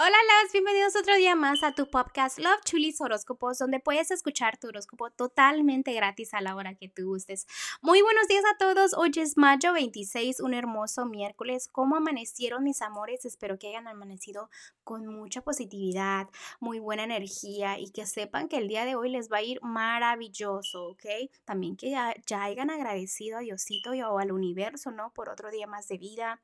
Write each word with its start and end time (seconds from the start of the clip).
Hola, 0.00 0.16
las 0.44 0.52
bienvenidos 0.52 0.94
otro 0.94 1.16
día 1.16 1.34
más 1.34 1.64
a 1.64 1.72
tu 1.72 1.90
podcast 1.90 2.38
Love 2.38 2.62
Chulis 2.64 3.00
Horóscopos, 3.00 3.58
donde 3.58 3.80
puedes 3.80 4.12
escuchar 4.12 4.56
tu 4.56 4.68
horóscopo 4.68 5.10
totalmente 5.10 5.92
gratis 5.92 6.34
a 6.34 6.40
la 6.40 6.54
hora 6.54 6.76
que 6.76 6.88
tú 6.88 7.06
gustes. 7.06 7.48
Muy 7.82 8.00
buenos 8.00 8.28
días 8.28 8.44
a 8.44 8.56
todos. 8.58 8.94
Hoy 8.94 9.10
es 9.16 9.36
mayo 9.36 9.72
26, 9.72 10.38
un 10.38 10.54
hermoso 10.54 11.04
miércoles. 11.04 11.68
¿Cómo 11.72 11.96
amanecieron 11.96 12.62
mis 12.62 12.80
amores? 12.80 13.24
Espero 13.24 13.58
que 13.58 13.70
hayan 13.70 13.88
amanecido 13.88 14.50
con 14.84 15.04
mucha 15.04 15.40
positividad, 15.42 16.28
muy 16.60 16.78
buena 16.78 17.02
energía 17.02 17.80
y 17.80 17.90
que 17.90 18.06
sepan 18.06 18.46
que 18.46 18.58
el 18.58 18.68
día 18.68 18.84
de 18.84 18.94
hoy 18.94 19.10
les 19.10 19.32
va 19.32 19.38
a 19.38 19.42
ir 19.42 19.58
maravilloso, 19.62 20.90
¿ok? 20.90 21.06
También 21.44 21.76
que 21.76 21.90
ya, 21.90 22.14
ya 22.24 22.44
hayan 22.44 22.70
agradecido 22.70 23.38
a 23.38 23.40
Diosito 23.40 23.94
y 23.94 24.02
o 24.02 24.20
al 24.20 24.30
universo, 24.30 24.92
¿no? 24.92 25.12
Por 25.12 25.28
otro 25.28 25.50
día 25.50 25.66
más 25.66 25.88
de 25.88 25.98
vida. 25.98 26.40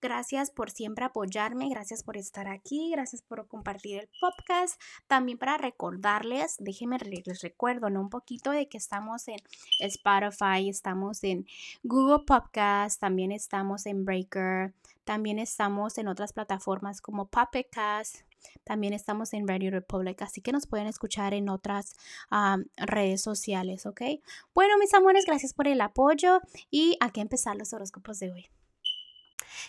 Gracias 0.00 0.52
por 0.52 0.70
siempre 0.70 1.04
apoyarme, 1.04 1.68
gracias 1.68 2.04
por 2.04 2.16
estar 2.16 2.46
aquí, 2.46 2.67
gracias 2.90 3.22
por 3.22 3.46
compartir 3.46 4.00
el 4.00 4.08
podcast. 4.20 4.80
También 5.06 5.38
para 5.38 5.56
recordarles, 5.56 6.56
déjenme 6.58 6.98
les 6.98 7.40
recuerdo. 7.40 7.86
Un 7.86 8.10
poquito 8.10 8.50
de 8.50 8.68
que 8.68 8.76
estamos 8.76 9.28
en 9.28 9.38
Spotify, 9.80 10.68
estamos 10.68 11.24
en 11.24 11.46
Google 11.82 12.24
Podcast, 12.24 13.00
también 13.00 13.32
estamos 13.32 13.86
en 13.86 14.04
Breaker, 14.04 14.74
también 15.04 15.38
estamos 15.38 15.98
en 15.98 16.08
otras 16.08 16.32
plataformas 16.32 17.00
como 17.00 17.26
Puppet 17.26 17.68
también 18.64 18.92
estamos 18.92 19.32
en 19.34 19.48
Radio 19.48 19.70
Republic, 19.70 20.22
así 20.22 20.40
que 20.40 20.52
nos 20.52 20.66
pueden 20.66 20.86
escuchar 20.86 21.34
en 21.34 21.48
otras 21.48 21.96
redes 22.76 23.22
sociales, 23.22 23.86
¿ok? 23.86 24.02
Bueno, 24.54 24.78
mis 24.78 24.94
amores, 24.94 25.24
gracias 25.26 25.54
por 25.54 25.66
el 25.66 25.80
apoyo 25.80 26.40
y 26.70 26.96
aquí 27.00 27.20
empezar 27.20 27.56
los 27.56 27.72
horóscopos 27.72 28.18
de 28.20 28.32
hoy. 28.32 28.57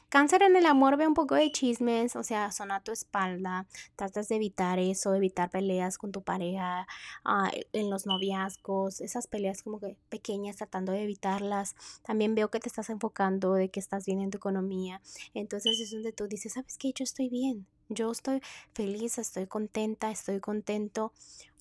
Cáncer 0.09 0.43
en 0.43 0.55
el 0.55 0.65
amor 0.65 0.97
ve 0.97 1.07
un 1.07 1.13
poco 1.13 1.35
de 1.35 1.51
chismes, 1.51 2.15
o 2.15 2.23
sea, 2.23 2.51
son 2.51 2.71
a 2.71 2.83
tu 2.83 2.91
espalda. 2.91 3.67
Tratas 3.95 4.27
de 4.29 4.35
evitar 4.35 4.79
eso, 4.79 5.13
evitar 5.13 5.49
peleas 5.49 5.97
con 5.97 6.11
tu 6.11 6.21
pareja, 6.21 6.87
ah, 7.23 7.51
en 7.73 7.89
los 7.89 8.05
noviazgos, 8.05 9.01
esas 9.01 9.27
peleas 9.27 9.63
como 9.63 9.79
que 9.79 9.97
pequeñas, 10.09 10.57
tratando 10.57 10.91
de 10.91 11.03
evitarlas. 11.03 11.75
También 12.03 12.35
veo 12.35 12.49
que 12.49 12.59
te 12.59 12.69
estás 12.69 12.89
enfocando 12.89 13.53
de 13.53 13.69
que 13.69 13.79
estás 13.79 14.05
bien 14.05 14.21
en 14.21 14.31
tu 14.31 14.37
economía. 14.37 15.01
Entonces 15.33 15.79
es 15.79 15.91
donde 15.91 16.11
tú 16.11 16.27
dices, 16.27 16.53
¿sabes 16.53 16.77
qué? 16.77 16.91
Yo 16.93 17.03
estoy 17.03 17.29
bien. 17.29 17.67
Yo 17.91 18.11
estoy 18.11 18.41
feliz, 18.75 19.17
estoy 19.17 19.47
contenta, 19.47 20.11
estoy 20.11 20.39
contento 20.39 21.11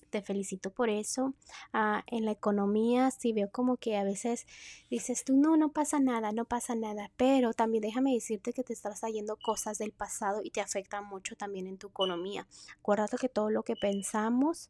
te 0.09 0.21
felicito 0.21 0.71
por 0.71 0.89
eso. 0.89 1.33
Ah, 1.73 2.03
en 2.07 2.25
la 2.25 2.31
economía 2.31 3.11
sí 3.11 3.33
veo 3.33 3.49
como 3.51 3.77
que 3.77 3.97
a 3.97 4.03
veces 4.03 4.45
dices 4.89 5.23
tú, 5.23 5.35
no, 5.35 5.57
no 5.57 5.71
pasa 5.71 5.99
nada, 5.99 6.31
no 6.31 6.45
pasa 6.45 6.75
nada, 6.75 7.11
pero 7.17 7.53
también 7.53 7.81
déjame 7.81 8.13
decirte 8.13 8.53
que 8.53 8.63
te 8.63 8.73
estás 8.73 8.99
trayendo 8.99 9.37
cosas 9.37 9.77
del 9.77 9.91
pasado 9.91 10.41
y 10.43 10.51
te 10.51 10.61
afectan 10.61 11.05
mucho 11.05 11.35
también 11.35 11.67
en 11.67 11.77
tu 11.77 11.87
economía. 11.87 12.47
Acuérdate 12.79 13.17
que 13.17 13.29
todo 13.29 13.49
lo 13.49 13.63
que 13.63 13.75
pensamos 13.75 14.69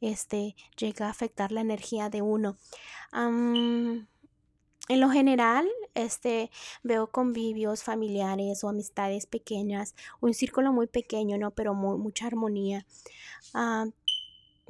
este, 0.00 0.54
llega 0.76 1.06
a 1.06 1.10
afectar 1.10 1.52
la 1.52 1.60
energía 1.60 2.10
de 2.10 2.22
uno. 2.22 2.56
en 3.12 4.06
lo 5.00 5.08
general, 5.08 5.66
este, 5.94 6.50
veo 6.82 7.10
convivios 7.10 7.82
familiares 7.82 8.62
o 8.64 8.68
amistades 8.68 9.26
pequeñas, 9.26 9.94
un 10.20 10.34
círculo 10.34 10.72
muy 10.72 10.86
pequeño, 10.86 11.38
¿no? 11.38 11.52
Pero 11.52 11.72
mucha 11.74 12.26
armonía. 12.26 12.86
Ah, 13.54 13.86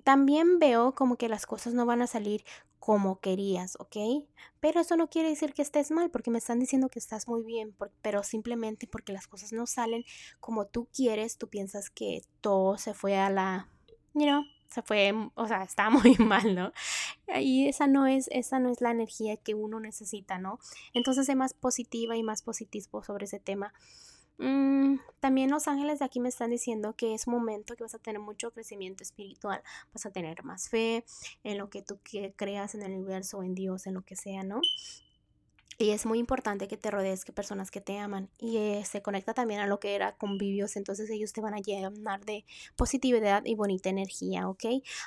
también 0.05 0.59
veo 0.59 0.95
como 0.95 1.17
que 1.17 1.29
las 1.29 1.47
cosas 1.47 1.75
no 1.75 1.87
van 1.87 2.03
a 2.03 2.07
salir 2.07 2.45
como 2.79 3.19
querías, 3.19 3.77
¿ok? 3.81 4.27
Pero 4.61 4.81
eso 4.81 4.97
no 4.97 5.09
quiere 5.09 5.31
decir 5.31 5.55
que 5.55 5.63
estés 5.63 5.91
mal, 5.91 6.11
porque 6.11 6.31
me 6.31 6.37
están 6.37 6.61
diciendo 6.61 6.91
que 6.91 6.99
estás 6.99 7.27
muy 7.27 7.43
bien, 7.43 7.75
pero 8.03 8.23
simplemente 8.23 8.87
porque 8.87 9.15
las 9.15 9.27
cosas 9.27 9.53
no 9.53 9.67
salen 9.67 10.05
como 10.39 10.67
tú 10.67 10.87
quieres, 10.95 11.39
tú 11.39 11.49
piensas 11.49 11.89
que 11.89 12.21
todo 12.43 12.77
se 12.77 12.93
fue 12.93 13.17
a 13.17 13.31
la, 13.31 13.69
you 14.13 14.25
know, 14.27 14.43
se 14.69 14.83
fue, 14.83 15.15
o 15.35 15.49
sea, 15.49 15.63
está 15.63 15.89
muy 15.91 16.17
mal, 16.17 16.55
¿no? 16.55 16.73
Y 17.41 17.69
esa 17.69 17.87
no 17.87 18.07
es, 18.07 18.29
esa 18.31 18.59
no 18.59 18.69
es 18.71 18.83
la 18.83 18.91
energía 18.91 19.39
que 19.39 19.55
uno 19.55 19.81
necesita, 19.81 20.39
¿no? 20.39 20.59
Entonces, 20.93 21.25
sé 21.25 21.37
más 21.37 21.55
positiva 21.55 22.17
y 22.17 22.23
más 22.23 22.43
positivo 22.43 23.03
sobre 23.03 23.25
ese 23.25 23.41
tema. 23.41 23.73
Mm, 24.39 24.97
también 25.21 25.51
los 25.51 25.69
ángeles 25.69 26.01
de 26.01 26.05
aquí 26.05 26.21
me 26.21 26.29
están 26.29 26.51
diciendo 26.51 26.95
que 26.97 27.15
es 27.15 27.29
momento 27.29 27.77
que 27.77 27.85
vas 27.85 27.95
a 27.95 27.99
tener 27.99 28.21
mucho 28.21 28.51
crecimiento 28.51 29.03
espiritual, 29.03 29.63
vas 29.93 30.07
a 30.07 30.11
tener 30.11 30.45
más 30.45 30.69
fe 30.69 31.05
en 31.45 31.59
lo 31.59 31.71
que 31.71 31.83
tú 31.83 31.99
creas 32.37 32.75
en 32.75 32.83
el 32.83 32.93
universo, 32.93 33.43
en 33.43 33.55
Dios, 33.55 33.87
en 33.87 33.95
lo 33.95 34.03
que 34.03 34.17
sea, 34.17 34.43
¿no? 34.43 34.61
Y 35.77 35.91
es 35.91 36.07
muy 36.07 36.19
importante 36.19 36.69
que 36.69 36.77
te 36.77 36.91
rodees 36.91 37.25
de 37.25 37.33
personas 37.33 37.71
que 37.71 37.81
te 37.81 37.99
aman. 37.99 38.31
Y 38.39 38.59
eh, 38.59 38.85
se 38.85 39.03
conecta 39.03 39.35
también 39.35 39.61
a 39.61 39.67
lo 39.67 39.81
que 39.81 39.95
era 39.95 40.17
convivios. 40.17 40.77
Entonces 40.77 41.11
ellos 41.11 41.33
te 41.33 41.41
van 41.41 41.55
a 41.55 41.59
llenar 41.59 42.25
de 42.25 42.45
positividad 42.77 43.43
y 43.45 43.55
bonita 43.55 43.89
energía, 43.89 44.49
¿ok? 44.49 44.65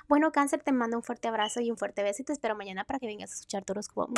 Bueno, 0.08 0.32
cáncer, 0.32 0.62
te 0.64 0.72
mando 0.72 0.98
un 0.98 1.04
fuerte 1.04 1.28
abrazo 1.28 1.62
y 1.62 1.72
un 1.72 1.78
fuerte 1.78 2.04
beso 2.04 2.22
y 2.22 2.26
te 2.26 2.34
espero 2.34 2.56
mañana 2.56 2.84
para 2.84 3.00
que 3.00 3.08
vengas 3.08 3.32
a 3.32 3.36
escuchar 3.36 3.64
tu 3.64 3.74
horóscopo. 3.74 4.14